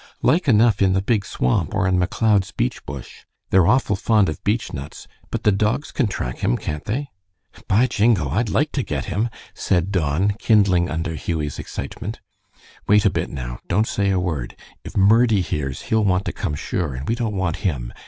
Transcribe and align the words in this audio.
"Like 0.23 0.47
enough 0.47 0.81
in 0.81 0.93
the 0.93 1.01
Big 1.03 1.25
Swamp 1.25 1.75
or 1.75 1.87
in 1.87 1.99
McLeod's 1.99 2.49
beech 2.51 2.83
bush. 2.87 3.23
They're 3.51 3.67
awful 3.67 3.95
fond 3.95 4.29
of 4.29 4.43
beechnuts. 4.43 5.05
But 5.29 5.43
the 5.43 5.51
dogs 5.51 5.91
can 5.91 6.07
track 6.07 6.39
him, 6.39 6.57
can't 6.57 6.83
they?" 6.85 7.09
"By 7.67 7.85
jingo! 7.85 8.29
I'd 8.31 8.49
like 8.49 8.71
to 8.71 8.81
get 8.81 9.05
him," 9.05 9.29
said 9.53 9.91
Don, 9.91 10.31
kindling 10.39 10.89
under 10.89 11.13
Hughie's 11.13 11.59
excitement. 11.59 12.19
"Wait 12.87 13.05
a 13.05 13.11
bit 13.11 13.29
now. 13.29 13.59
Don't 13.67 13.87
say 13.87 14.09
a 14.09 14.19
word. 14.19 14.55
If 14.83 14.97
Murdie 14.97 15.41
hears 15.41 15.83
he'll 15.83 16.03
want 16.03 16.25
to 16.25 16.33
come, 16.33 16.55
sure, 16.55 16.95
and 16.95 17.07
we 17.07 17.13
don't 17.13 17.35
want 17.35 17.57
him. 17.57 17.93